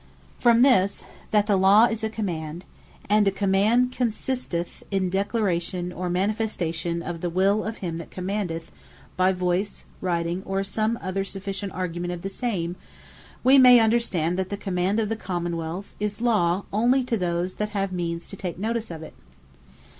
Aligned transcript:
From 0.39 0.63
this, 0.63 1.05
that 1.29 1.45
the 1.45 1.55
Law 1.55 1.85
is 1.85 2.03
a 2.03 2.09
Command, 2.09 2.65
and 3.07 3.27
a 3.27 3.31
Command 3.31 3.91
consisteth 3.91 4.81
in 4.89 5.11
declaration, 5.11 5.93
or 5.93 6.09
manifestation 6.09 7.03
of 7.03 7.21
the 7.21 7.29
will 7.29 7.63
of 7.63 7.77
him 7.85 7.99
that 7.99 8.09
commandeth, 8.09 8.71
by 9.15 9.31
voyce, 9.31 9.85
writing, 10.01 10.41
or 10.43 10.63
some 10.63 10.97
other 11.03 11.23
sufficient 11.23 11.71
argument 11.73 12.13
of 12.13 12.23
the 12.23 12.29
same, 12.29 12.77
we 13.43 13.59
may 13.59 13.79
understand, 13.79 14.39
that 14.39 14.49
the 14.49 14.57
Command 14.57 14.99
of 14.99 15.07
the 15.07 15.15
Common 15.15 15.55
wealth, 15.55 15.93
is 15.99 16.19
Law 16.19 16.63
onely 16.73 17.03
to 17.03 17.15
those, 17.15 17.53
that 17.61 17.69
have 17.69 17.91
means 17.91 18.25
to 18.25 18.35
take 18.35 18.57
notice 18.57 18.89
of 18.89 19.03
it. 19.03 19.13